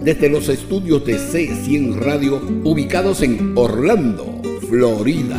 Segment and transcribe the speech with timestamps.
[0.00, 5.36] desde los estudios de C100 Radio ubicados en Orlando, Florida.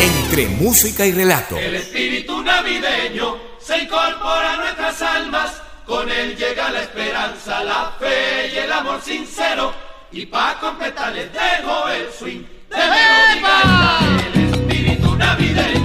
[0.00, 1.58] Entre música y relato.
[1.58, 5.62] El espíritu navideño se incorpora a nuestras almas.
[5.84, 9.72] Con él llega la esperanza, la fe y el amor sincero.
[10.12, 13.98] Y para completar les dejo el swing de melodía.
[14.32, 15.83] El espíritu navideño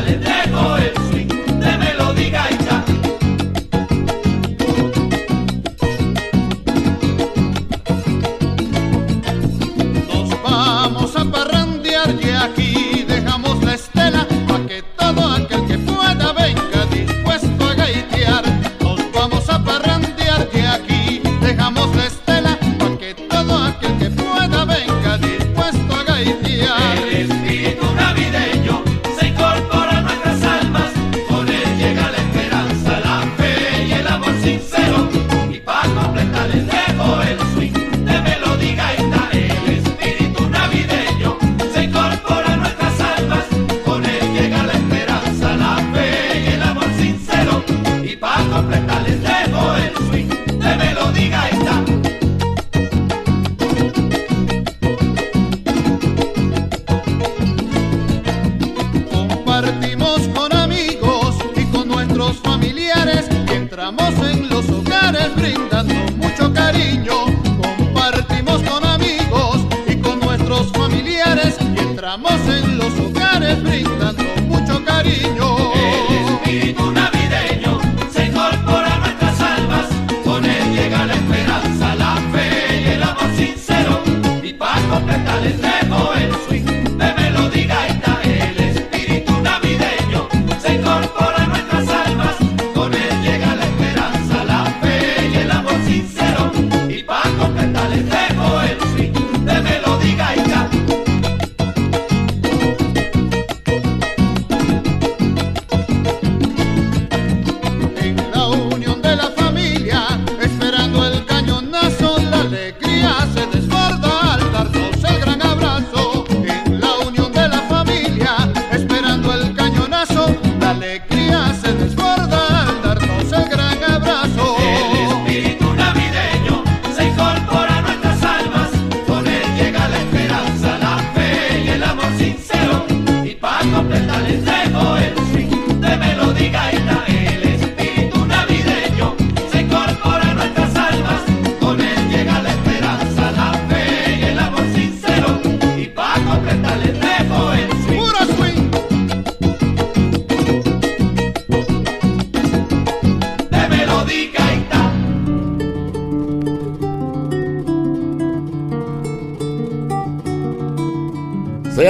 [0.00, 0.29] completar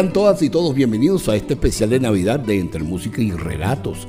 [0.00, 4.08] Sean todas y todos bienvenidos a este especial de Navidad de Entre Música y Relatos.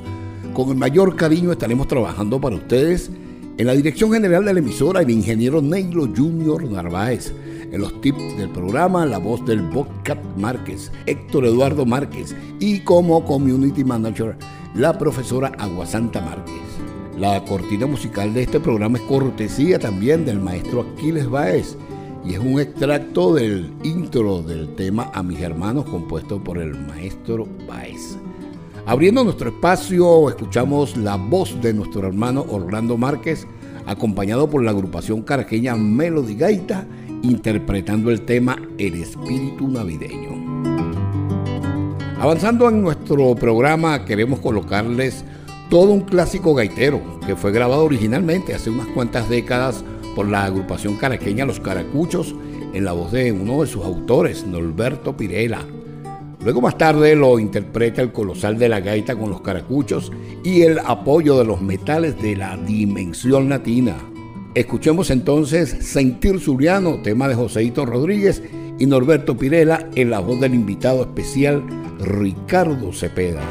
[0.54, 3.10] Con el mayor cariño estaremos trabajando para ustedes
[3.58, 7.34] en la dirección general de la emisora el ingeniero Neilo Junior Narváez.
[7.70, 13.22] En los tips del programa, la voz del Bobcat Márquez, Héctor Eduardo Márquez y como
[13.26, 14.38] community manager,
[14.74, 16.54] la profesora Aguasanta Márquez.
[17.18, 21.76] La cortina musical de este programa es cortesía también del maestro Aquiles Baez
[22.24, 27.46] y es un extracto del intro del tema A mis hermanos compuesto por el maestro
[27.66, 28.16] Baez.
[28.86, 33.46] Abriendo nuestro espacio, escuchamos la voz de nuestro hermano Orlando Márquez,
[33.86, 36.86] acompañado por la agrupación caraqueña Melody Gaita,
[37.22, 40.62] interpretando el tema El espíritu navideño.
[42.20, 45.24] Avanzando en nuestro programa, queremos colocarles
[45.70, 49.84] todo un clásico gaitero que fue grabado originalmente hace unas cuantas décadas
[50.14, 52.34] por la agrupación caraqueña Los Caracuchos
[52.72, 55.66] en la voz de uno de sus autores, Norberto Pirela.
[56.44, 60.10] Luego más tarde lo interpreta el colosal de la gaita con los caracuchos
[60.42, 63.96] y el apoyo de los metales de la dimensión latina.
[64.54, 68.42] Escuchemos entonces Sentir Zuliano, tema de Joseito Rodríguez
[68.78, 71.62] y Norberto Pirela en la voz del invitado especial
[72.00, 73.42] Ricardo Cepeda.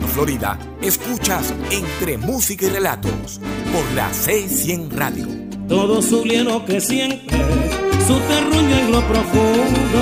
[0.00, 3.40] Florida, escuchas Entre Música y Relatos
[3.72, 5.26] por la C100 Radio.
[5.68, 7.36] Todo Zuliano que siente
[8.06, 10.00] su terruño en lo profundo,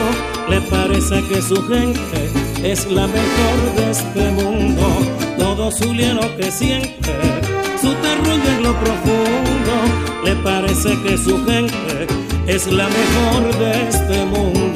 [0.49, 2.31] le parece que su gente
[2.63, 4.87] es la mejor de este mundo.
[5.39, 7.13] Todo Zuliano que siente
[7.81, 12.07] su terruño en lo profundo, le parece que su gente
[12.47, 14.70] es la mejor de este mundo.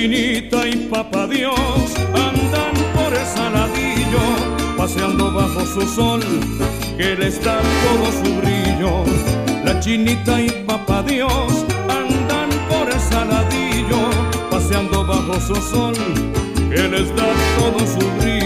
[0.00, 1.54] Chinita y papá Dios
[2.14, 4.24] andan por el saladillo,
[4.74, 6.22] paseando bajo su sol,
[6.96, 9.04] que les da todo su brillo.
[9.62, 14.00] La chinita y papá Dios andan por el saladillo,
[14.50, 15.94] paseando bajo su sol,
[16.70, 18.39] que les da todo su brillo.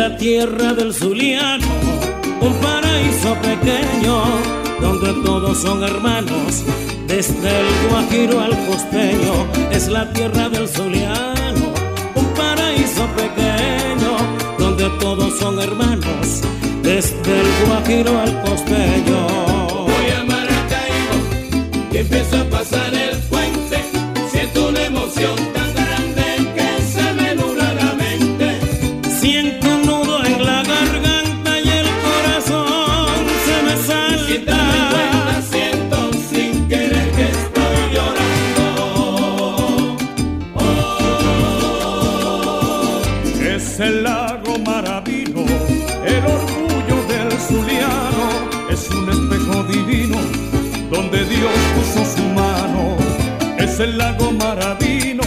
[0.00, 1.66] La tierra del Zuliano,
[2.40, 4.22] un paraíso pequeño
[4.80, 6.64] donde todos son hermanos,
[7.06, 9.34] desde el Guajiro al costeño.
[9.70, 11.66] Es la tierra del Zuliano,
[12.14, 14.10] un paraíso pequeño
[14.58, 16.40] donde todos son hermanos,
[16.82, 19.18] desde el Guajiro al costeño.
[19.90, 21.16] Voy a Maracaibo
[21.92, 23.09] y empiezo a pasar el
[51.40, 52.98] Dios puso su mano.
[53.56, 55.19] Es el lago Maravino,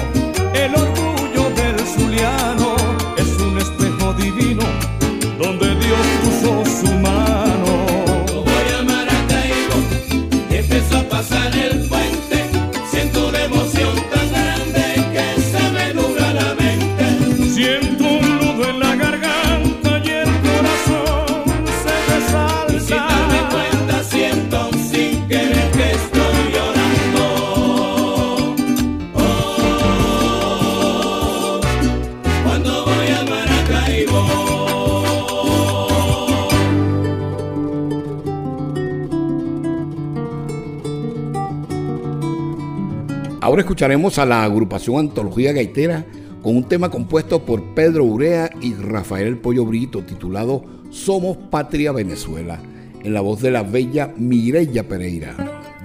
[43.74, 46.06] escucharemos a la agrupación Antología Gaitera
[46.44, 51.92] con un tema compuesto por Pedro Urea y Rafael El Pollo Brito titulado Somos Patria
[51.92, 52.60] Venezuela,
[53.02, 55.36] en la voz de la bella Mireya Pereira.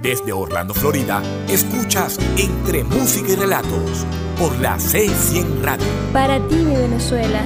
[0.02, 4.04] Desde Orlando, Florida, escuchas Entre Música y Relatos
[4.38, 5.86] por la C100 Radio.
[6.12, 7.40] Para ti, mi Venezuela,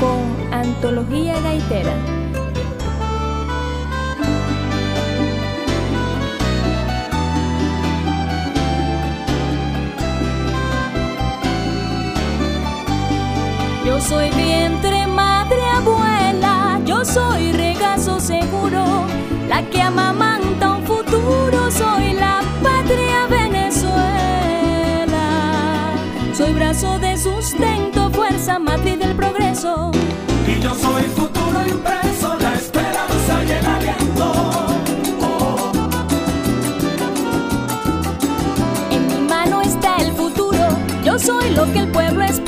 [0.00, 2.13] con Antología Gaitera.
[13.84, 19.04] Yo soy vientre, madre, abuela, yo soy regazo seguro,
[19.48, 23.92] la que amamanta un futuro, soy la patria Venezuela.
[26.32, 29.90] Soy brazo de sustento, fuerza matriz del progreso.
[30.46, 34.32] Y yo soy futuro impreso, la esperanza y el aliento.
[38.90, 40.68] En mi mano está el futuro,
[41.04, 42.43] yo soy lo que el pueblo espera,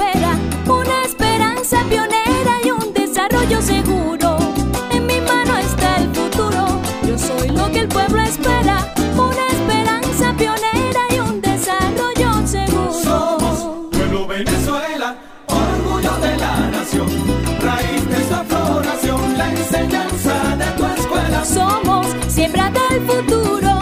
[23.07, 23.76] futuro.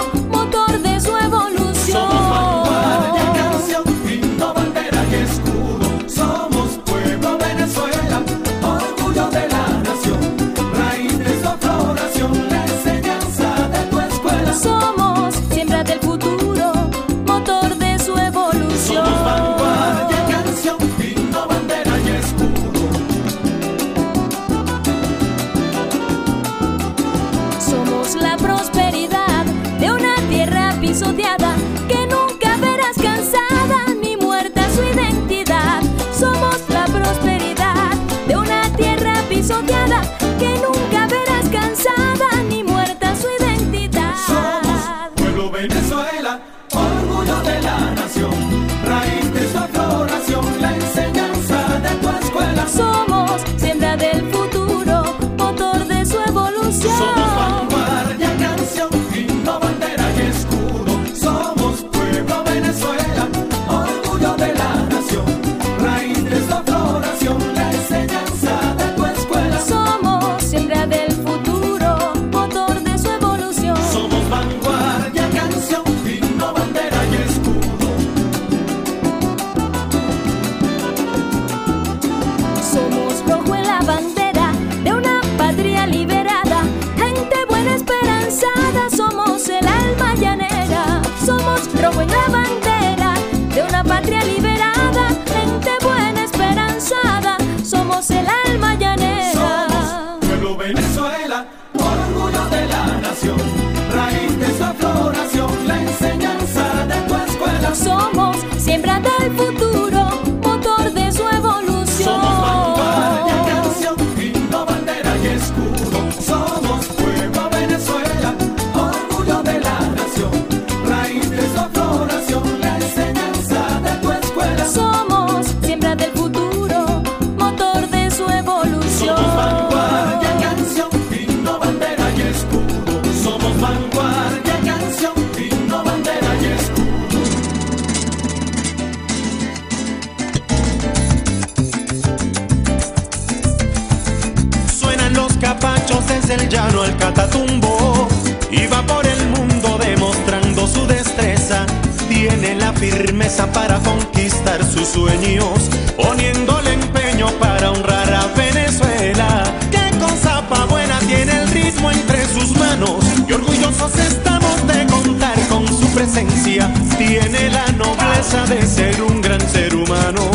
[153.55, 161.33] para conquistar sus sueños, poniéndole empeño para honrar a Venezuela, que con zapa buena tiene
[161.41, 167.67] el ritmo entre sus manos y orgullosos estamos de contar con su presencia, tiene la
[167.73, 170.34] nobleza de ser un gran ser humano.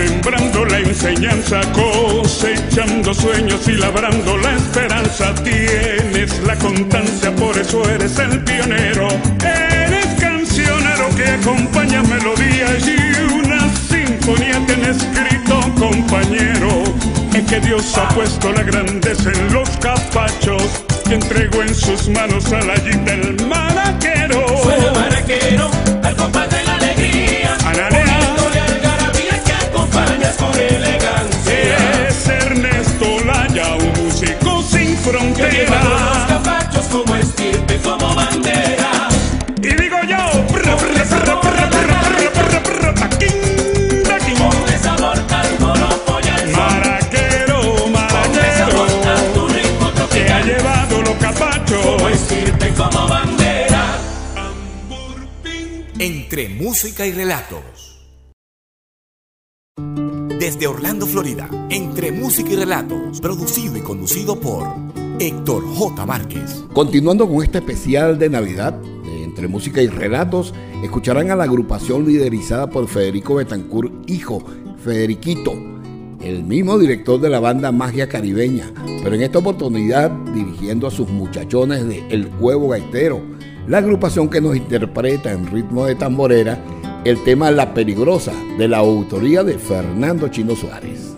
[0.00, 5.34] sembrando la enseñanza, cosechando sueños y labrando la esperanza.
[5.44, 9.08] Tienes la constancia, por eso eres el pionero.
[9.44, 16.84] Eres cancionero que acompaña melodías y una sinfonía que han escrito compañero.
[17.34, 20.62] Es que Dios ha puesto la grandeza en los capachos
[21.06, 24.46] que entregó en sus manos a la del maraquero.
[24.94, 25.70] Maraquero,
[26.02, 27.56] al compás de la alegría.
[35.12, 39.08] los capachos como estirpe, como bandera.
[39.62, 42.94] Y digo yo, brr, brr, sabor, brr, brr, brr, brr,
[49.34, 49.62] Ponle
[50.10, 53.98] Te ha llevado los capachos como estirpe, como bandera.
[55.98, 57.98] Entre música y relatos.
[60.38, 66.06] Desde Orlando, Florida, entre música y relatos, producido y conducido por Héctor J.
[66.06, 66.64] Márquez.
[66.72, 68.80] Continuando con este especial de Navidad,
[69.22, 74.42] entre música y relatos, escucharán a la agrupación liderizada por Federico Betancourt, hijo,
[74.82, 75.52] Federiquito,
[76.22, 78.72] el mismo director de la banda Magia Caribeña,
[79.04, 83.20] pero en esta oportunidad dirigiendo a sus muchachones de El Cuevo Gaitero,
[83.68, 86.58] la agrupación que nos interpreta en ritmo de tamborera
[87.04, 91.09] el tema La Peligrosa, de la autoría de Fernando Chino Suárez.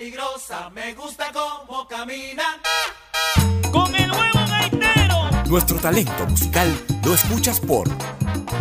[0.00, 2.58] Peligrosa, me gusta cómo camina.
[3.70, 5.30] Con el huevo gaitero.
[5.46, 7.86] Nuestro talento musical lo escuchas por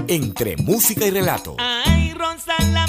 [0.09, 1.55] Entre Música y Relato.
[1.57, 2.85] Ay, Rosa la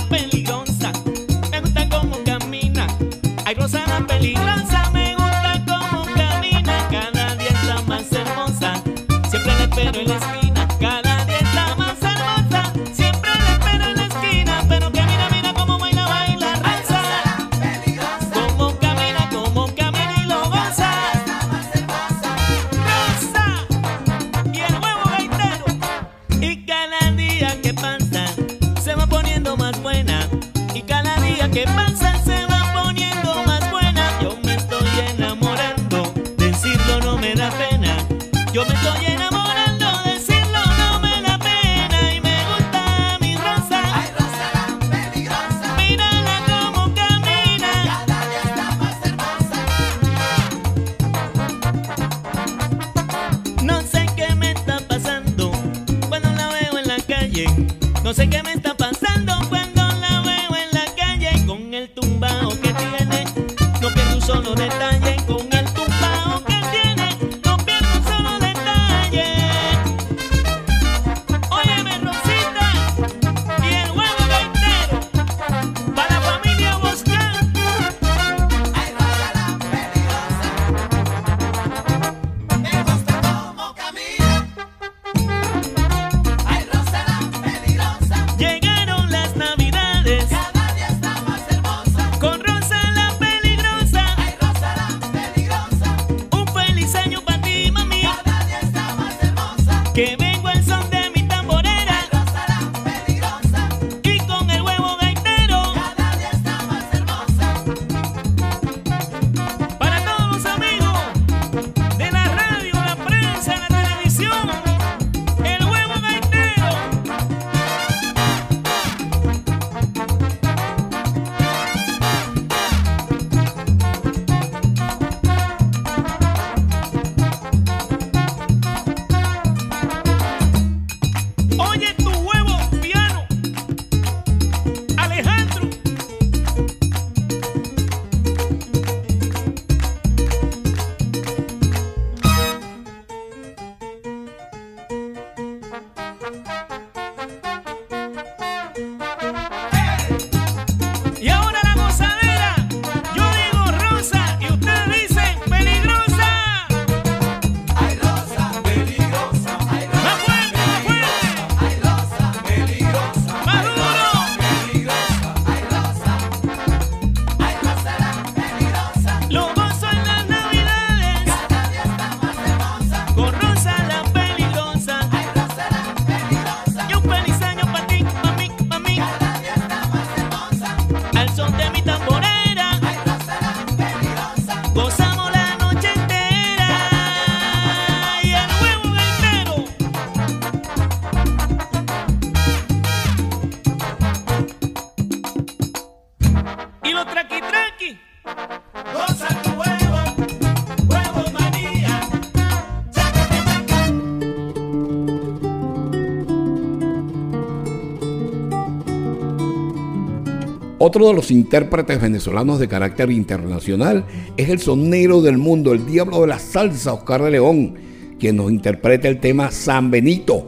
[211.00, 214.04] Otro de los intérpretes venezolanos de carácter internacional
[214.36, 217.75] es el sonero del mundo, el diablo de la salsa, Oscar de León,
[218.19, 220.47] quien nos interpreta el tema San Benito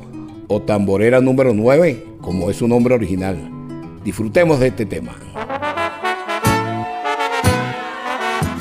[0.49, 3.39] o tamborera número 9, como es su nombre original.
[4.05, 5.17] Disfrutemos de este tema.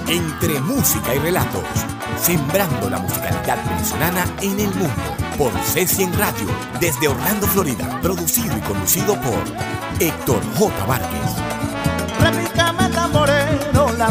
[0.08, 1.65] Entre música y relatos,
[2.21, 5.17] sembrando la musicalidad venezolana en el mundo.
[5.38, 6.47] Por C100 Radio,
[6.80, 7.99] desde Orlando, Florida.
[8.01, 9.43] Producido y conducido por
[9.99, 10.86] Héctor J.
[10.86, 11.40] Várquez.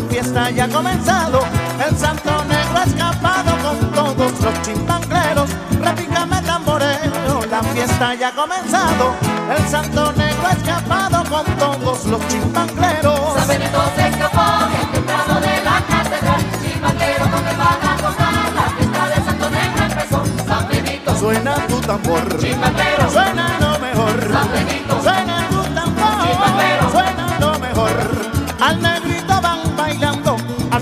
[0.00, 1.40] La fiesta ya ha comenzado.
[1.86, 5.50] El santo negro ha escapado con todos los chimpangleros.
[5.78, 9.14] Repícame tamborero, la fiesta ya ha comenzado.
[9.54, 13.34] El santo negro ha escapado con todos los chimpangleros.
[13.36, 16.42] San Benito se escapó bien temprano de la catedral.
[16.62, 20.24] Chimanguero donde van a tocar, la fiesta de Santo Negro empezó.
[20.46, 24.39] San Benito Suena tu tambor, Chimbambero, suena lo mejor.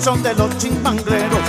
[0.09, 1.41] Son de los chimbangleros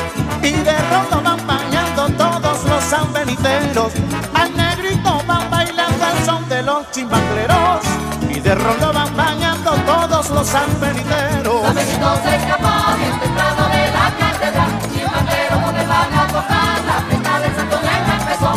[0.44, 3.94] y de rondo van bañando todos los sanbeniteros.
[4.34, 7.86] Al negrito van bailando al son de los chimbangleros
[8.30, 11.62] y de rondo van bañando todos los sanbeniteros.
[11.64, 14.72] San Benito se escapó bien temprano de la catedral.
[14.94, 18.52] Chimbambero, donde van a tocar la fiesta del Santo Negro empezó.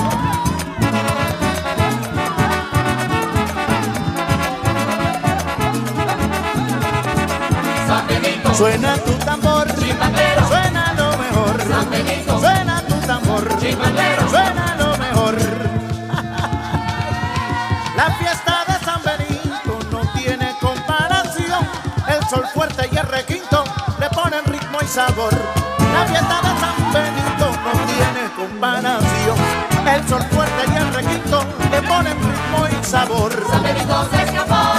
[8.57, 9.12] Suena tu
[14.31, 15.37] suena lo mejor.
[17.97, 21.67] La fiesta de San Benito no tiene comparación.
[22.09, 23.65] El sol fuerte y el requinto
[24.01, 25.33] le ponen ritmo y sabor.
[25.93, 29.37] La fiesta de San Benito no tiene comparación.
[29.87, 33.33] El sol fuerte y el requinto le ponen ritmo y sabor.
[33.51, 34.72] San Benito se escapó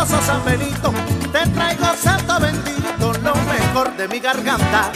[0.00, 0.92] milagroso San Benito.
[1.32, 4.90] Te traigo santo bendito, lo mejor de mi garganta.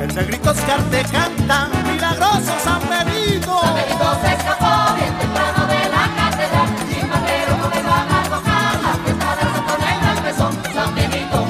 [0.00, 3.60] El negrito Oscar te canta, milagroso San Benito.
[3.60, 6.68] San Benito se escapó bien temprano de la catedral.
[6.88, 10.50] Chimbambero, donde van a tocar la fiesta del Santo Negro empezó.
[10.74, 11.46] San Benito,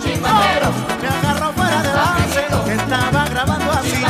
[0.00, 0.70] Chimbambero.
[1.02, 4.04] Me agarró fuera de base, estaba grabando así.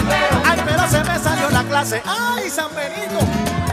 [0.44, 2.02] Ay, pero se me salió la clase.
[2.04, 3.69] Ay, San Benito.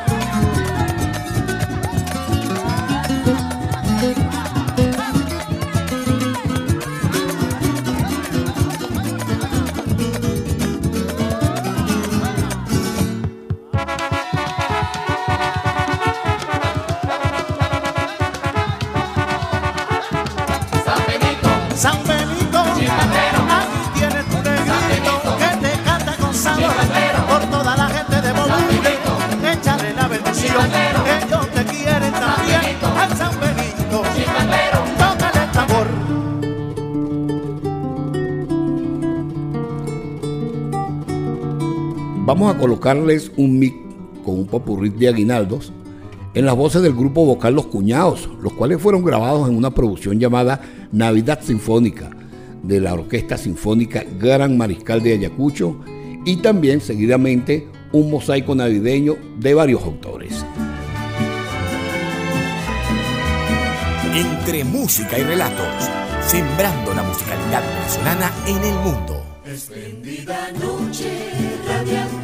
[42.28, 43.74] Vamos a colocarles un mic
[44.26, 45.72] con un popurrí de aguinaldos
[46.34, 50.20] en las voces del grupo vocal Los Cuñados, los cuales fueron grabados en una producción
[50.20, 50.60] llamada
[50.92, 52.10] Navidad Sinfónica
[52.64, 55.80] de la Orquesta Sinfónica Gran Mariscal de Ayacucho
[56.26, 60.44] y también seguidamente un mosaico navideño de varios autores.
[64.14, 65.90] Entre música y relatos,
[66.28, 69.24] sembrando la musicalidad venezolana en el mundo.
[69.46, 71.10] Espléndida noche,
[71.66, 72.17] radiante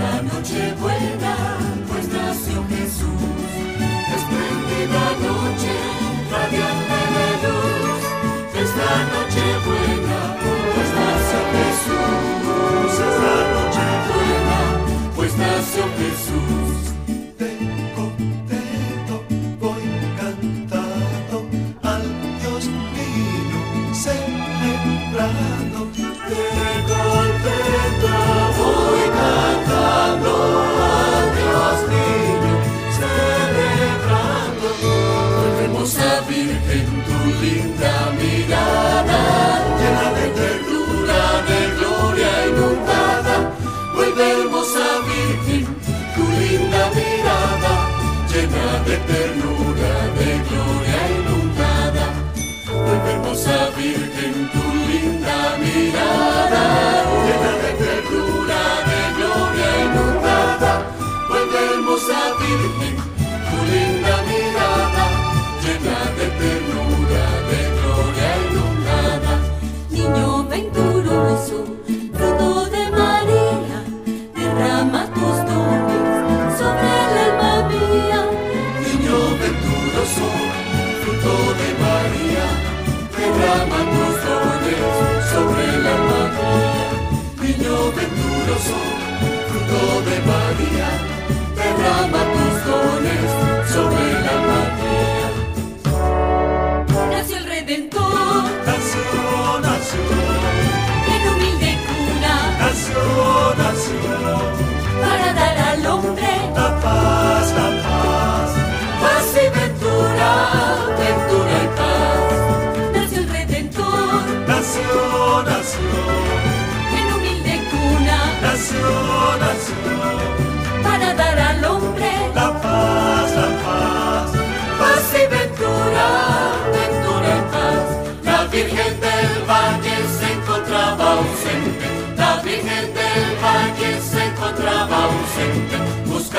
[0.00, 1.34] la noche buena,
[1.88, 3.50] pues nació Jesús.
[4.16, 5.74] Espléndida noche,
[6.32, 8.02] radiante de luz,
[8.62, 10.20] es la noche buena,
[10.74, 12.92] pues nació Jesús.
[13.08, 14.58] Es la noche buena,
[15.16, 16.29] pues nació Jesús.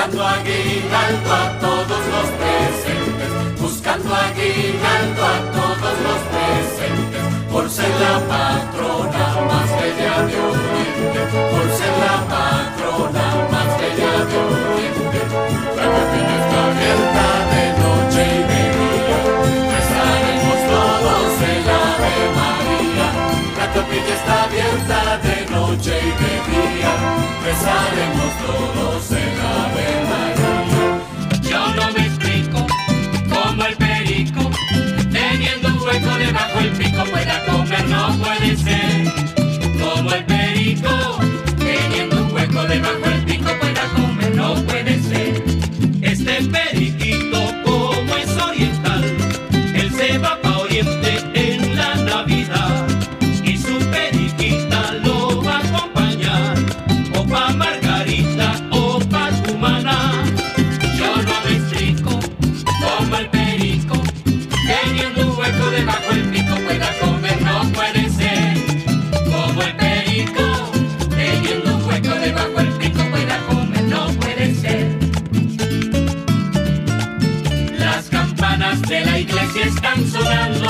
[0.02, 8.18] Buscando aguinaldo a todos los presentes, buscando aguinaldo a todos los presentes, por ser la
[8.26, 11.20] patrona más bella de Oriente,
[11.52, 15.20] por ser la patrona más bella de Oriente.
[15.76, 19.18] La capilla está abierta de noche y de día,
[19.70, 23.06] rezaremos todos el Ave María.
[23.56, 26.21] La capilla está abierta de noche y de día,
[27.52, 31.50] rezaremos todos el Ave María.
[31.50, 32.66] Yo no me explico
[33.28, 34.50] cómo el perico,
[35.10, 39.12] teniendo un hueco debajo el pico, pueda comer, no puede ser.
[39.80, 41.18] Como el perico,
[41.58, 45.44] teniendo un hueco debajo el pico, pueda comer, no puede ser.
[46.00, 46.91] Este periquito,
[79.62, 80.68] están sonando,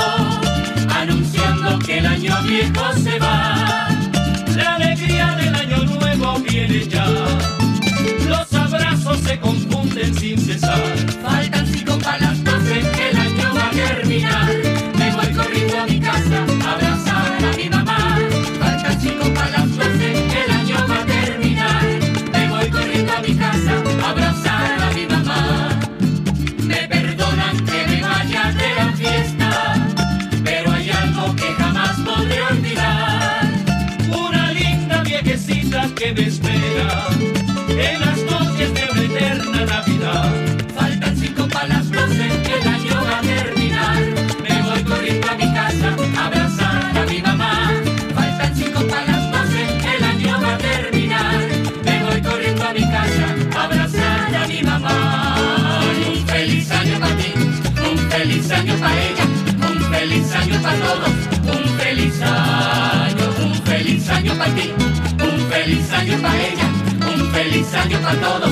[0.89, 3.87] anunciando que el año viejo se va.
[4.55, 7.05] La alegría del año nuevo viene ya.
[8.27, 10.81] Los abrazos se confunden sin cesar.
[11.23, 14.62] Faltan cinco para las doce, el año va a terminar.
[36.15, 37.07] Me espera
[37.69, 40.31] en las noches de una eterna Navidad.
[40.75, 44.01] Faltan cinco para las doce, el año va a terminar.
[44.43, 47.71] Me voy corriendo a mi casa abrazar a mi mamá.
[48.13, 51.39] Faltan cinco para las doce, el año va a terminar.
[51.83, 53.25] Me voy corriendo a mi casa
[53.63, 55.35] abrazar a mi mamá.
[56.07, 57.33] Un feliz año para ti,
[57.91, 59.25] un feliz año para ella,
[59.67, 61.09] un feliz año para todos,
[61.57, 64.71] un feliz año, un feliz año para ti,
[65.63, 66.69] feliz año para ella,
[67.15, 68.51] un feliz año para todos,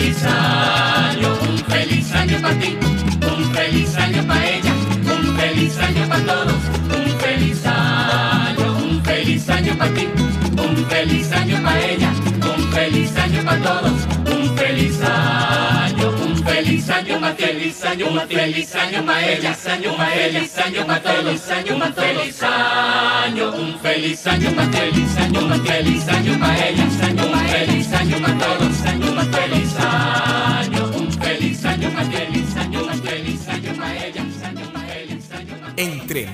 [0.00, 2.78] feliz año, un feliz año para ti,
[3.20, 4.72] un feliz año para ella,
[5.04, 6.62] un feliz año para todos,
[6.96, 10.08] un feliz año, un feliz año para ti,
[10.56, 12.12] un feliz año para ella,
[12.56, 13.92] un feliz año para todos,
[14.24, 19.96] un feliz año, un feliz año más feliz año, un feliz año para ella, año
[19.98, 25.40] más feliz año para todos, año más feliz año, un feliz año más feliz año,
[25.42, 27.09] más feliz año para ella,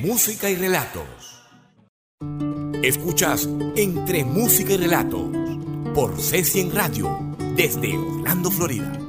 [0.06, 1.02] música y relatos.
[2.80, 5.22] Escuchas Entre música y relatos
[5.96, 9.00] por C100 Radio desde Orlando, Florida.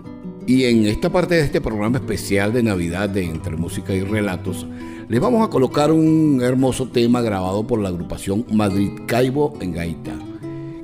[0.48, 4.66] Y en esta parte de este programa especial de Navidad de Entre Música y Relatos,
[5.08, 10.16] les vamos a colocar un hermoso tema grabado por la agrupación Madrid Caibo en Gaita,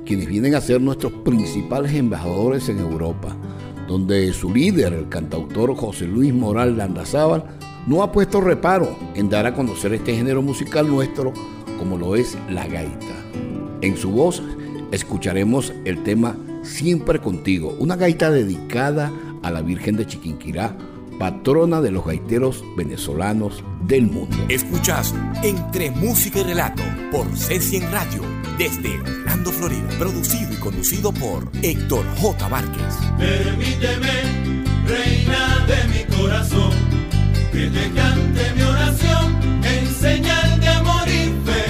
[0.06, 3.36] quienes vienen a ser nuestros principales embajadores en Europa,
[3.88, 9.46] donde su líder, el cantautor José Luis Moral Landazábal, no ha puesto reparo en dar
[9.46, 11.32] a conocer este género musical nuestro
[11.78, 13.14] como lo es la gaita.
[13.80, 14.42] En su voz
[14.90, 20.76] escucharemos el tema Siempre contigo, una gaita dedicada a la Virgen de Chiquinquirá,
[21.18, 24.36] patrona de los gaiteros venezolanos del mundo.
[24.48, 28.22] Escuchas Entre música y relato por C100 Radio
[28.56, 29.88] desde Orlando, Florida.
[29.98, 32.48] Producido y conducido por Héctor J.
[32.48, 32.94] Márquez.
[33.18, 36.72] Permíteme, reina de mi corazón,
[37.54, 39.26] que te cante mi oración
[39.62, 41.64] en señal de amor y fe.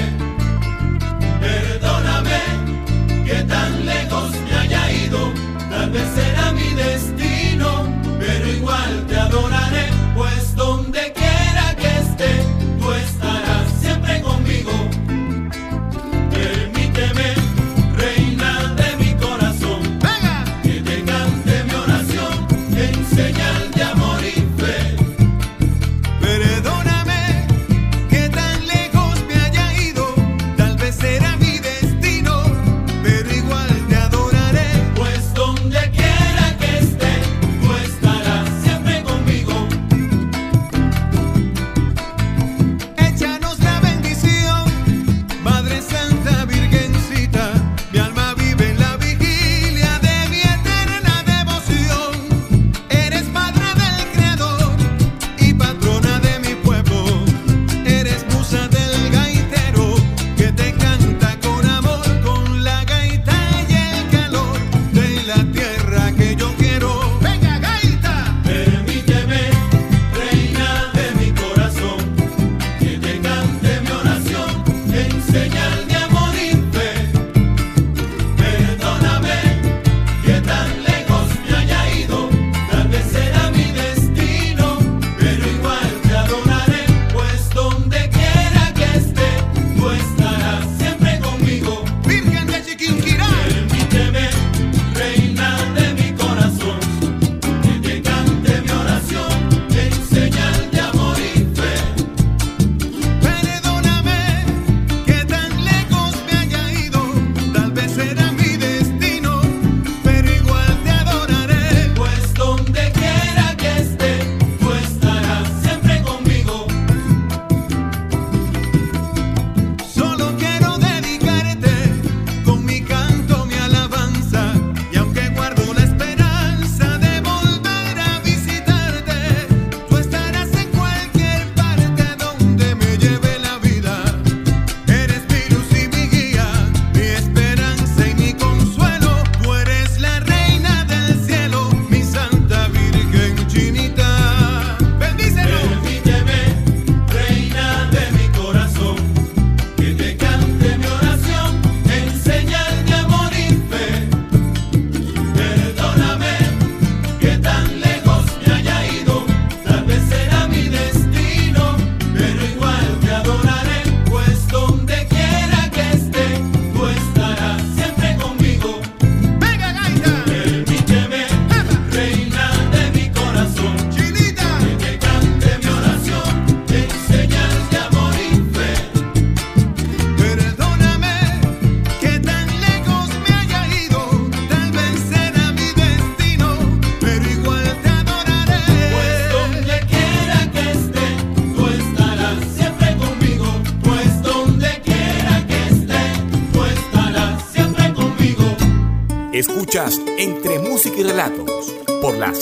[1.42, 2.40] Perdóname
[3.26, 3.63] que tan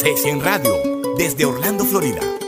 [0.03, 0.75] C100 Radio,
[1.17, 2.41] desde Orlando, Florida.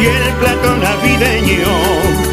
[0.00, 1.68] y el plato navideño.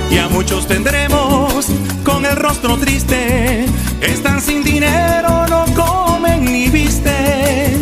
[0.09, 1.67] Y a muchos tendremos
[2.03, 3.65] con el rostro triste,
[4.01, 7.81] están sin dinero, no comen ni visten.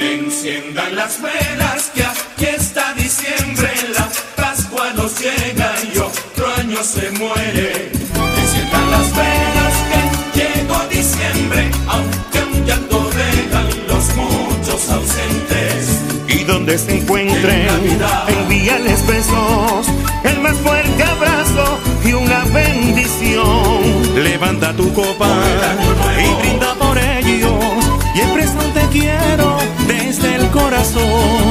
[0.00, 7.10] Enciendan las velas que aquí está diciembre, la Pascua nos llega y otro año se
[7.10, 7.90] muere.
[8.40, 11.70] Enciendan las velas que llegó diciembre,
[16.68, 17.66] donde se encuentren.
[18.28, 19.88] Envíales besos,
[20.24, 24.22] el más fuerte abrazo y una bendición.
[24.22, 25.28] Levanta tu copa
[26.18, 27.54] y brinda por ellos
[28.14, 29.56] y expresa un te quiero
[29.86, 31.47] desde el corazón.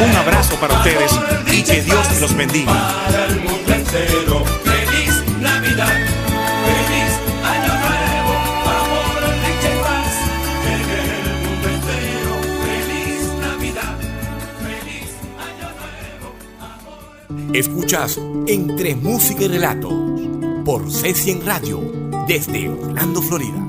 [0.00, 1.12] Un abrazo para ustedes
[1.52, 2.72] y que Dios los bendiga.
[17.54, 19.92] Escuchas Entre Música y Relatos
[20.64, 21.80] por C100 Radio
[22.28, 23.66] desde Orlando, Florida.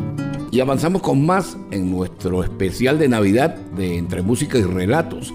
[0.52, 5.34] Y avanzamos con más en nuestro especial de Navidad de Entre Música y Relatos.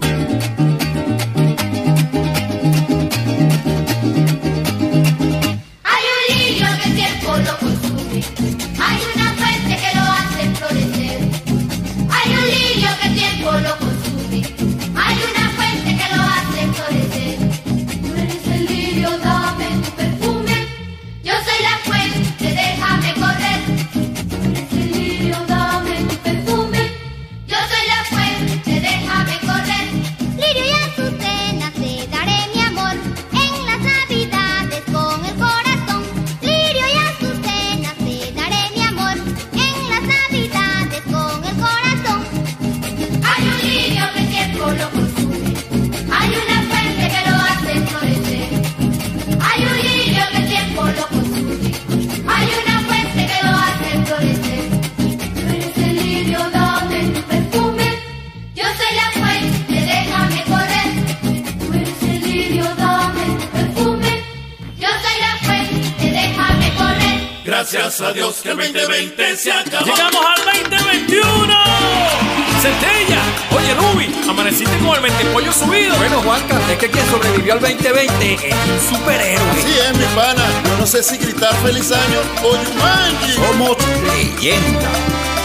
[77.65, 79.51] 2020 es un superhéroe.
[79.53, 80.45] Así es, mi pana.
[80.67, 83.33] Yo no sé si gritar feliz año o Yumanji.
[83.33, 84.91] Somos leyenda.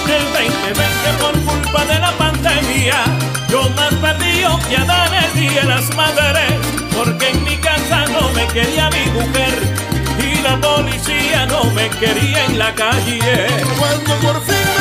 [0.05, 0.84] El 2020
[1.22, 2.95] por culpa de la pandemia,
[3.47, 6.51] yo más perdido que Adán el día las madres,
[6.97, 9.53] porque en mi casa no me quería mi mujer
[10.22, 13.47] y la policía no me quería en la calle.
[13.78, 14.78] Cuando por fin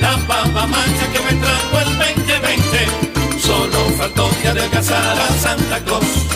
[0.00, 3.38] la papa mancha que me trajo el 2020.
[3.38, 6.26] Solo faltó que adelgazara Santa Claus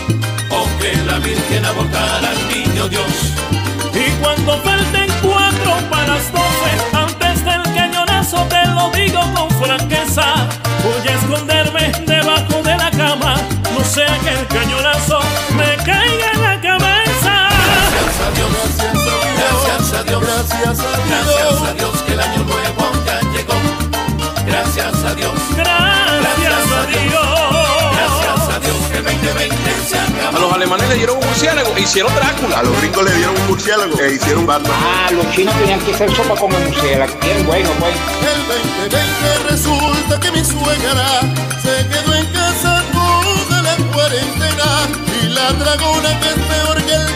[0.50, 3.32] o que la Virgen abortara al niño Dios.
[3.94, 10.48] Y cuando falten cuatro para las doce, antes del cañonazo te lo digo con franqueza,
[10.82, 13.36] voy a esconderme debajo de la cama,
[13.74, 15.20] no sea que el cañonazo
[15.56, 17.48] me caiga en la cabeza.
[17.50, 19.01] Gracias a Dios
[19.42, 21.76] gracias a Dios, Gracias a gracias a Dios.
[21.76, 23.54] Dios que el año nuevo ya llegó.
[24.46, 27.26] Gracias a Dios, Gracias a Dios.
[27.92, 29.56] gracias a Dios que el 2020
[29.88, 30.36] se acabó.
[30.36, 32.58] A los alemanes le dieron un murciélago e hicieron Drácula.
[32.58, 34.72] A los gringos le dieron un murciélago e hicieron Batman.
[34.76, 37.12] Ah, los chinos tenían que hacer sopa con el murciélago.
[37.20, 37.94] Bien bueno, pues.
[37.94, 38.46] El
[38.88, 41.20] 2020 resulta que mi suegra
[41.62, 44.88] se quedó en casa toda la cuarentena
[45.22, 47.06] y la dragona que es peor que el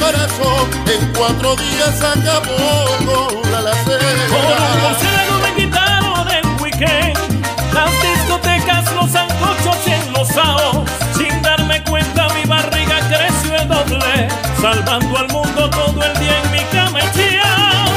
[0.00, 4.88] en cuatro días acabó con la Por un lacera.
[4.88, 7.18] murciélago me quitaron el weekend
[7.74, 10.88] Las discotecas, los ancochos y en los saos.
[11.16, 14.28] Sin darme cuenta mi barriga creció el doble
[14.60, 17.00] Salvando al mundo todo el día en mi cama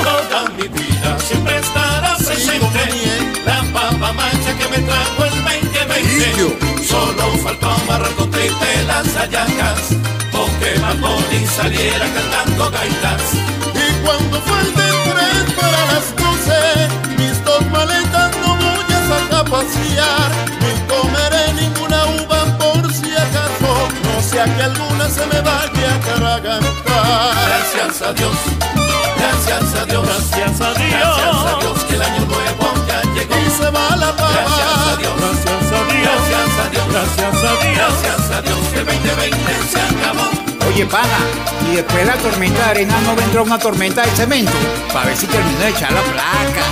[0.04, 3.44] Toda mi vida siempre estará presente.
[3.46, 6.84] la papa mancha que me trajo el 2020.
[6.84, 9.92] Solo faltó amarrar con triple las hallacas.
[9.94, 10.21] o
[10.62, 13.24] que Bunny saliera cantando gaitas.
[13.34, 16.62] Y cuando falten tres para las doce,
[17.18, 20.30] mis dos maletas no voy a sacar a pasear,
[20.62, 23.72] ni comeré ninguna uva por si acaso,
[24.04, 27.34] no sea que alguna se me vaya a atragantar.
[27.48, 28.36] Gracias a Dios,
[29.18, 30.92] gracias a Dios, Gracias a Dios.
[30.92, 33.36] gracias a Dios que el año nuevo ya llegó.
[33.36, 34.96] Y se va la Gracias a.
[34.98, 36.06] Dios, Gracias a Dios.
[36.06, 37.76] gracias a Dios, Gracias a Dios.
[37.76, 38.21] gracias a Dios
[40.82, 41.20] Oye, pana,
[41.72, 44.52] y después de la tormenta de arena no vendrá una tormenta de cemento.
[44.92, 46.66] Para ver si termino de echar la placa.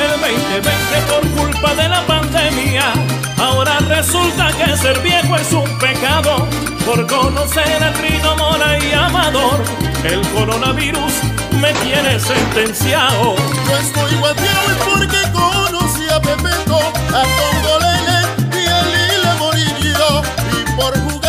[0.00, 0.72] El 2020
[1.06, 2.94] por culpa de la pandemia.
[3.36, 6.48] Ahora resulta que ser viejo es un pecado.
[6.86, 9.62] Por conocer a Trino Mora y Amador,
[10.04, 11.12] el coronavirus
[11.60, 13.36] me tiene sentenciado.
[13.68, 20.22] Yo estoy guateado es porque conocí a Pepeto, a Tongolele y a Lila Morillo.
[20.58, 21.21] Y por jugar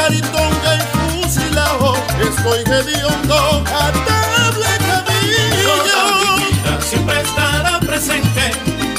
[0.00, 5.74] a Taritonga y Fusilao, estoy hediondo a mi cabillo.
[6.80, 8.52] siempre estará presente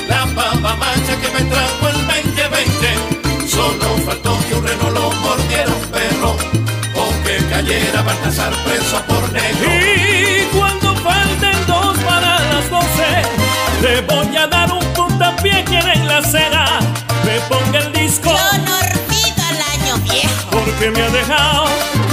[0.08, 3.48] la papa mancha que me trajo el 2020.
[3.48, 6.36] Solo faltó que un reno lo mordiera un perro
[6.96, 9.70] o que cayera Baltasar preso por negro.
[9.72, 13.12] Y cuando falten dos para las doce,
[13.82, 16.80] te voy a dar un puntapié quien en la acera
[17.26, 18.51] me ponga el disco.
[20.66, 21.66] Porque me ha dejado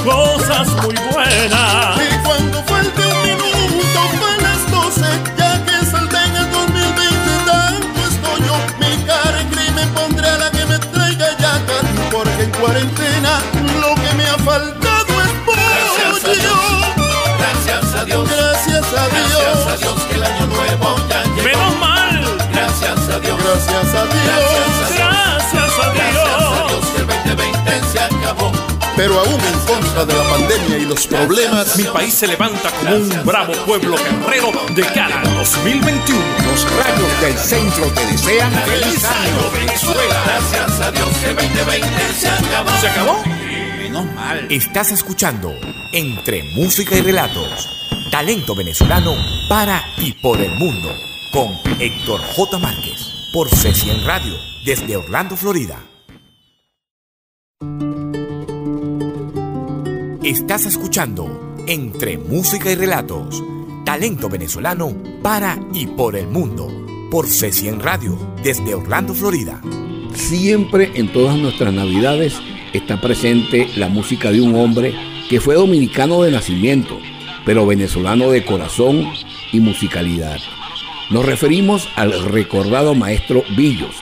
[0.05, 2.01] cosas muy buenas.
[2.01, 5.01] Y cuando falte un minuto para las 12,
[5.37, 8.57] ya que salté en el 2020, tanto estoy yo.
[8.81, 13.41] Mi cara en crimen pondré a la que me traiga yacas, porque en cuarentena
[13.81, 16.35] lo que me ha faltado es Gracias a pollo.
[16.35, 16.61] Dios,
[17.39, 21.43] gracias a Dios, Gracias a gracias a Dios, Dios que el año nuevo ya llegó.
[21.45, 24.25] Menos mal, Gracias a Dios, gracias a Dios.
[24.25, 26.48] gracias a gracias a Dios.
[28.29, 28.53] Acabó.
[28.97, 32.97] Pero aún en contra de la pandemia y los problemas, Mi país se levanta como
[32.97, 36.21] un bravo pueblo guerrero de cara al 2021.
[36.45, 40.23] Los rayos del centro te desean feliz año, Venezuela.
[40.25, 42.71] Gracias a Dios que el 2020 se acabó.
[42.81, 43.23] ¿Se acabó?
[43.79, 44.47] Menos mal.
[44.51, 45.55] Estás escuchando
[45.93, 47.69] Entre Música y Relatos,
[48.11, 49.15] talento venezolano
[49.49, 50.93] para y por el mundo,
[51.33, 51.49] con
[51.79, 52.59] Héctor J.
[52.59, 55.79] Márquez, por C100 Radio, desde Orlando, Florida.
[60.25, 63.41] Estás escuchando Entre Música y Relatos,
[63.85, 64.93] talento venezolano
[65.23, 66.69] para y por el mundo,
[67.09, 69.63] por C100 Radio, desde Orlando, Florida.
[70.15, 72.35] Siempre en todas nuestras navidades
[72.73, 74.93] está presente la música de un hombre
[75.31, 76.99] que fue dominicano de nacimiento,
[77.47, 79.07] pero venezolano de corazón
[79.53, 80.39] y musicalidad.
[81.11, 83.95] Nos referimos al recordado maestro Villos,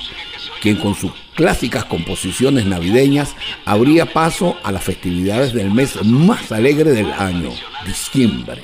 [0.63, 6.91] quien con sus clásicas composiciones navideñas abría paso a las festividades del mes más alegre
[6.91, 7.51] del año,
[7.87, 8.63] diciembre.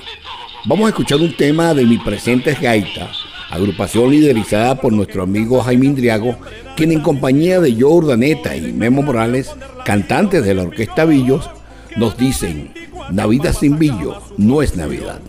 [0.64, 3.10] Vamos a escuchar un tema de Mi Presente Gaita,
[3.50, 6.38] agrupación liderizada por nuestro amigo Jaime Indriago,
[6.74, 9.50] quien en compañía de Joe Urdaneta y Memo Morales,
[9.84, 11.50] cantantes de la Orquesta Villos,
[11.96, 12.72] nos dicen,
[13.10, 15.20] Navidad sin Villo no es Navidad.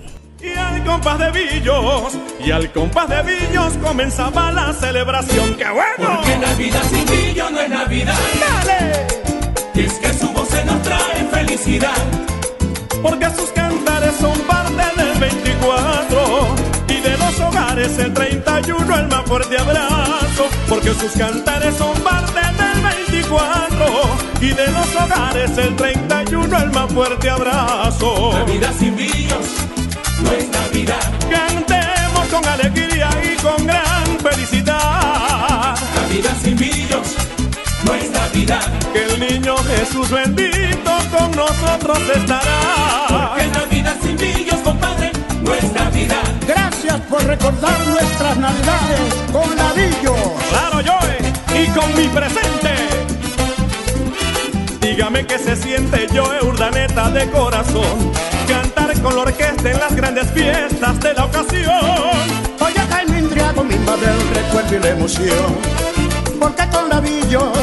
[0.74, 5.56] Al compás de Villos, y al compás de Villos comenzaba la celebración.
[5.56, 6.16] ¡Qué bueno!
[6.18, 8.16] Porque Navidad sin Villo no es Navidad.
[8.40, 9.08] ¡Dale!
[9.76, 11.96] Y es que su voz se nos trae felicidad.
[13.04, 16.56] Porque sus cantares son parte del 24
[16.90, 20.48] y de los hogares el 31 el más fuerte abrazo.
[20.68, 23.86] Porque sus cantares son parte del 24
[24.42, 28.34] y de los hogares el 31 el más fuerte abrazo.
[28.34, 29.83] Navidad sin Villos
[30.24, 31.12] no es Navidad.
[31.30, 35.76] Cantemos con alegría y con gran felicidad.
[35.96, 37.16] Navidad sin Villos
[37.86, 38.64] no es Navidad.
[38.94, 43.06] Que el niño Jesús bendito con nosotros estará.
[43.10, 45.12] Porque Navidad sin Villos, compadre,
[45.42, 46.24] no es Navidad.
[46.48, 50.16] Gracias por recordar nuestras navidades con Navillo.
[50.50, 51.04] Claro, yo
[51.56, 52.74] y con mi presente.
[54.82, 58.12] Dígame que se siente yo, Urdaneta de corazón,
[58.94, 61.72] cantar con la orquesta en las grandes fiestas de la ocasión.
[62.60, 65.56] Oye, Jaime Indriago, mi madre, el recuerdo y la emoción.
[66.39, 67.58] Porque con Navillos,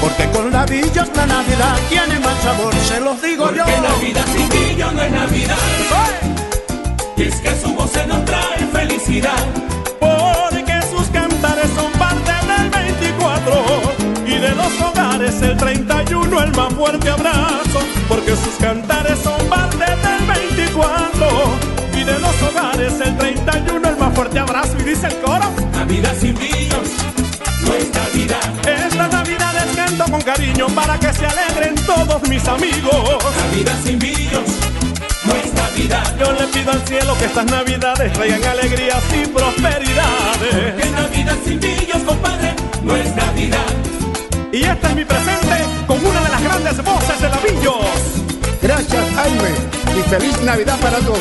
[0.00, 3.64] porque con Navillos la Navidad tiene más sabor, se los digo Porque yo.
[3.64, 5.56] Navidad sin Villo no es Navidad.
[7.16, 9.44] Y es que su voz se nos trae felicidad.
[10.00, 13.62] Porque sus cantares son parte del 24
[14.26, 17.80] y de los hogares el 31 el más fuerte abrazo.
[18.08, 19.33] Porque sus cantares son
[20.74, 24.76] 24 y de los hogares el 31 el más fuerte abrazo.
[24.80, 26.88] Y dice el coro: Navidad sin Villos
[27.64, 28.86] no es Navidad.
[28.86, 33.24] Esta Navidad les canto con cariño para que se alegren todos mis amigos.
[33.50, 34.48] Navidad sin Villos
[35.24, 36.16] no es Navidad.
[36.18, 40.74] Yo le pido al cielo que estas navidades traigan alegrías y prosperidades.
[40.82, 43.70] Que Navidad sin Villos, compadre, no es Navidad.
[44.52, 48.23] Y este es mi presente con una de las grandes voces de Lavillos.
[48.64, 49.50] Gracias, Jaime,
[49.94, 51.20] y feliz Navidad para todos.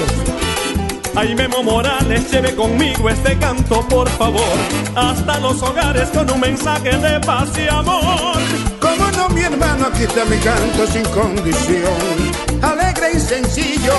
[1.14, 4.58] Ay, Memo Morales, lleve conmigo este canto, por favor,
[4.96, 8.38] hasta los hogares con un mensaje de paz y amor.
[8.80, 12.32] Como no, mi hermano, aquí está mi canto sin condición.
[12.62, 13.94] Alegre y sencillo,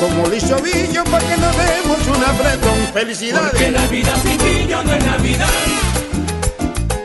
[0.00, 2.78] como lo hizo Villo, porque nos demos un apretón.
[2.92, 3.72] Porque Felicidades.
[3.72, 5.48] Navidad sin Villo no es Navidad.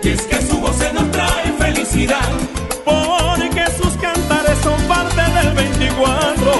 [0.01, 2.29] Y es que su voz se nos trae felicidad.
[2.83, 3.36] Porque
[5.43, 6.51] del 24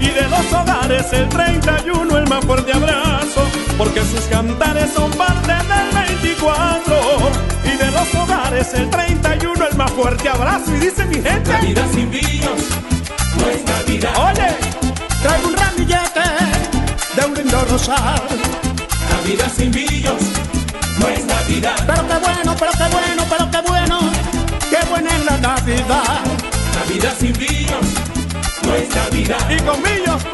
[0.00, 3.46] y de los hogares el 31 el más fuerte abrazo.
[3.76, 6.94] Porque sus cantares son parte del 24
[7.64, 10.74] y de los hogares el 31 el más fuerte abrazo.
[10.74, 12.62] Y dice mi gente, Navidad sin Villos
[13.38, 14.12] no es Navidad.
[14.16, 14.48] oye,
[15.22, 16.20] Traigo un ramillete
[17.16, 18.22] de un lindo rosal.
[19.10, 20.22] Navidad sin Villos
[20.98, 21.76] no es Navidad.
[21.86, 24.00] Pero qué bueno, pero qué bueno, pero qué bueno.
[24.70, 26.20] Qué buena es la Navidad.
[26.74, 28.03] Navidad sin Villos
[28.84, 29.50] no es Navidad.
[29.50, 30.33] y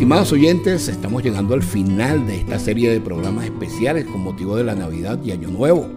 [0.00, 4.64] Estimados oyentes, estamos llegando al final de esta serie de programas especiales con motivo de
[4.64, 5.88] la Navidad y Año Nuevo.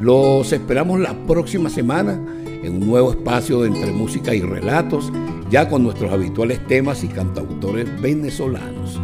[0.00, 2.18] Los esperamos la próxima semana
[2.62, 5.12] en un nuevo espacio de entre música y relatos,
[5.50, 8.98] ya con nuestros habituales temas y cantautores venezolanos.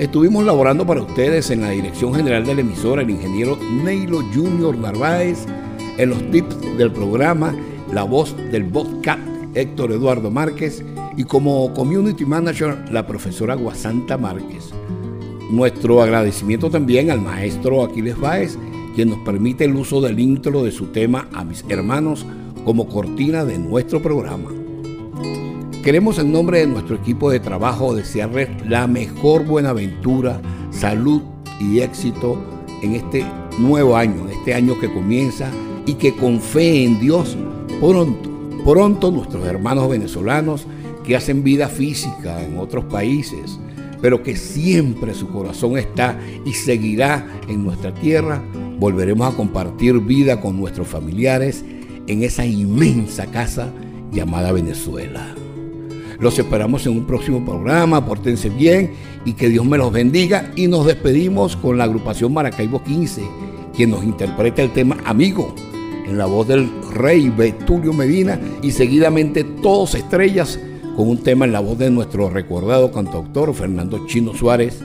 [0.00, 4.76] Estuvimos laborando para ustedes en la dirección general de la emisora el ingeniero Neilo Junior
[4.76, 5.46] Narváez,
[5.98, 7.54] en los tips del programa,
[7.92, 9.20] la voz del podcast
[9.54, 10.82] Héctor Eduardo Márquez
[11.16, 14.70] y como community manager la profesora Guasanta Márquez.
[15.50, 18.58] Nuestro agradecimiento también al maestro Aquiles Báez,
[18.94, 22.24] quien nos permite el uso del intro de su tema a mis hermanos
[22.64, 24.50] como cortina de nuestro programa.
[25.82, 30.40] Queremos en nombre de nuestro equipo de trabajo desearles la mejor buenaventura,
[30.70, 31.20] salud
[31.60, 32.42] y éxito
[32.82, 33.24] en este
[33.58, 35.50] nuevo año, en este año que comienza
[35.86, 37.36] y que con fe en Dios
[37.80, 38.30] pronto,
[38.64, 40.66] pronto nuestros hermanos venezolanos
[41.04, 43.58] que hacen vida física en otros países,
[44.00, 48.42] pero que siempre su corazón está y seguirá en nuestra tierra,
[48.78, 51.64] volveremos a compartir vida con nuestros familiares
[52.06, 53.72] en esa inmensa casa
[54.10, 55.34] llamada Venezuela.
[56.18, 58.92] Los esperamos en un próximo programa, pórtense bien
[59.24, 63.22] y que Dios me los bendiga y nos despedimos con la agrupación Maracaibo 15,
[63.74, 65.54] quien nos interpreta el tema Amigo
[66.06, 70.58] en la voz del rey Betulio Medina y seguidamente todos estrellas
[70.96, 74.80] con un tema en la voz de nuestro recordado cantautor Fernando Chino Suárez,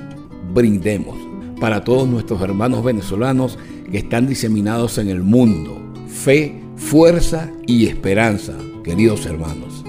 [0.54, 1.16] Brindemos,
[1.60, 3.58] para todos nuestros hermanos venezolanos
[3.92, 5.80] que están diseminados en el mundo.
[6.08, 8.54] Fe, fuerza y esperanza,
[8.84, 9.84] queridos hermanos.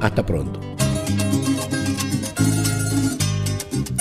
[0.00, 0.60] Hasta pronto.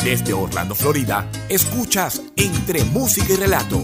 [0.03, 3.83] Desde Orlando, Florida, escuchas Entre Música y Relatos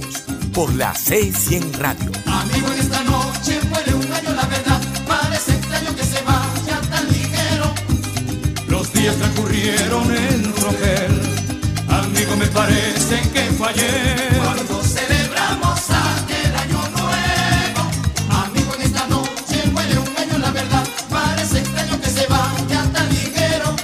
[0.53, 2.11] por la 600 Radio.
[2.25, 4.76] Amigo, en esta noche muere un año la verdad.
[9.07, 11.21] días transcurrieron en tropel.
[11.87, 13.89] Amigo, me parece que fallé.
[14.43, 17.83] Cuando celebramos aquel año nuevo,
[18.43, 20.83] amigo, en esta noche muere un año, la verdad.
[21.09, 23.75] Parece extraño que se vaya tan ligero.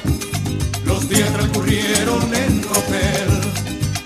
[0.85, 3.29] Los días transcurrieron en tropel.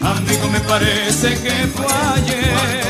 [0.01, 2.86] Amigo, me parece que fallé.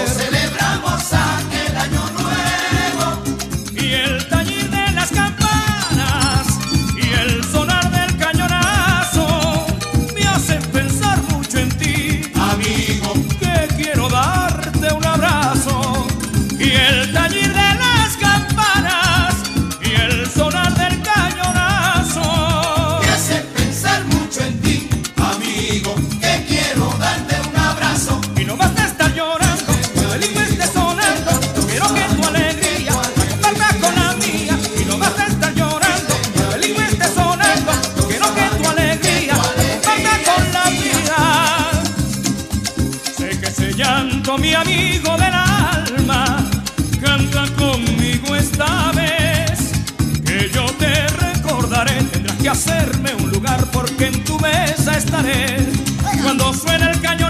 [56.22, 57.26] cuando suene el cañón.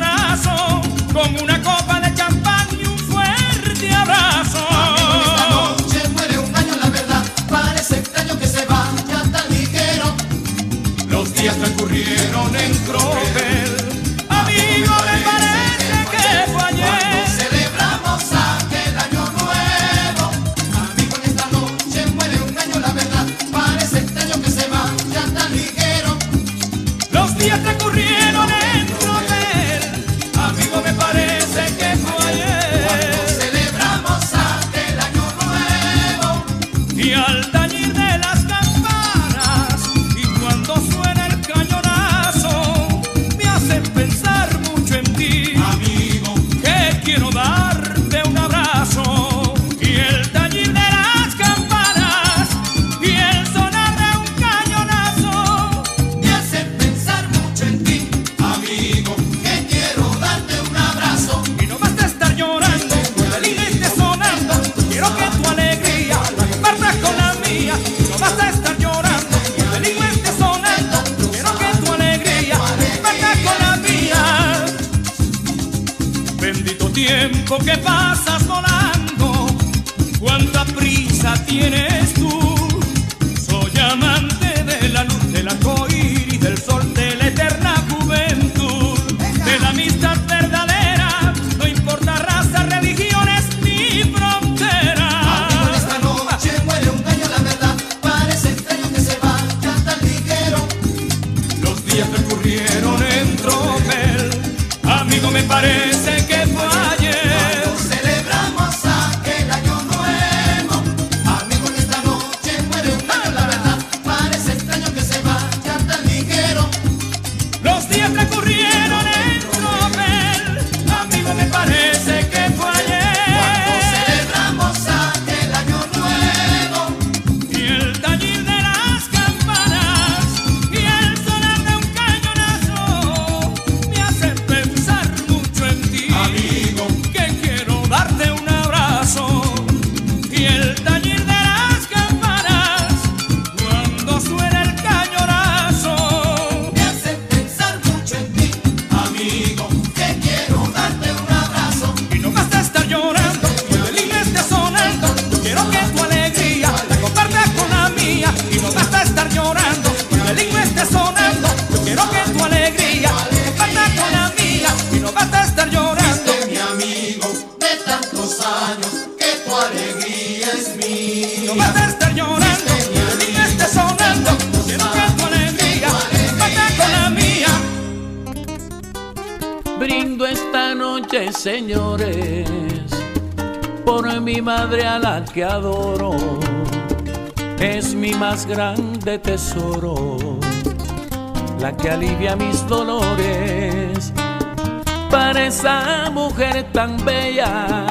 [195.17, 197.87] Para esa mujer tan bella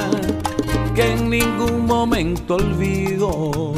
[0.95, 3.74] que en ningún momento olvido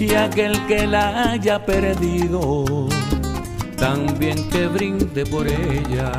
[0.00, 2.88] y aquel que la haya perdido
[3.76, 6.10] también que brinde por ella.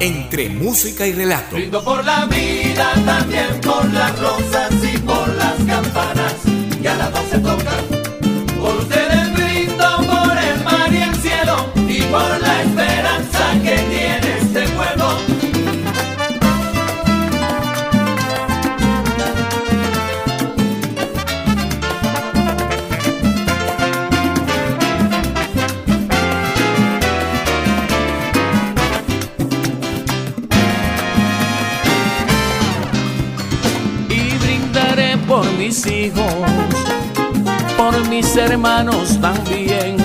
[0.00, 1.54] Entre música y relato.
[1.54, 6.34] Brindo por la vida, también por las rosas y por las campanas
[6.80, 7.93] que a las doce tocan.
[35.86, 36.24] Hijos,
[37.76, 39.96] por mis hermanos también,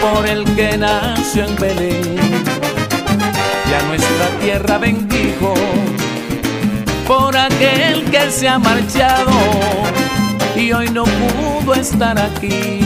[0.00, 2.16] por el que nació en Belén.
[3.68, 5.54] Y a nuestra tierra bendijo,
[7.06, 9.32] por aquel que se ha marchado
[10.56, 12.80] y hoy no pudo estar aquí,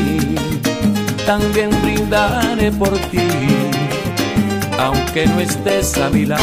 [1.26, 3.28] también brindaré por ti,
[4.78, 6.42] aunque no estés a mi lado.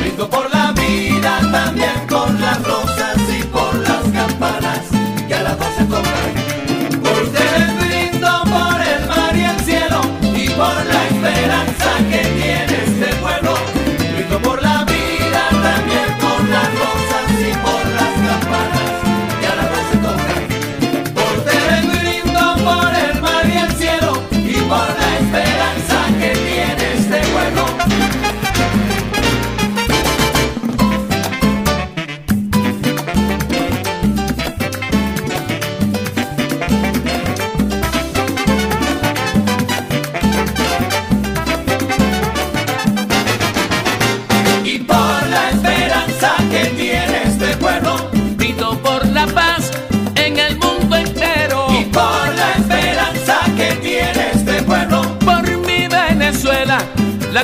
[0.00, 2.62] Brindo por la vida, también y por las
[4.60, 4.89] Dallas.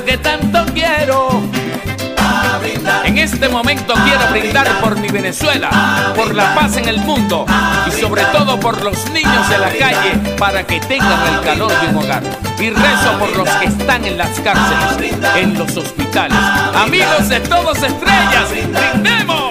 [0.07, 1.41] Que tanto quiero.
[2.17, 6.99] a brindar En este momento quiero brindar por mi Venezuela, por la paz en el
[6.99, 7.45] mundo
[7.85, 11.87] y sobre todo por los niños de la calle para que tengan el calor de
[11.89, 12.23] un hogar.
[12.57, 16.37] Y rezo por los que están en las cárceles, en los hospitales.
[16.73, 19.46] Amigos de todos estrellas, brindemos.